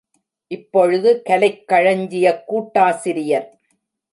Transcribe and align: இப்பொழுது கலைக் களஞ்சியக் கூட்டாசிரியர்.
இப்பொழுது 0.47 1.21
கலைக் 1.21 1.67
களஞ்சியக் 1.67 2.47
கூட்டாசிரியர். 2.47 3.59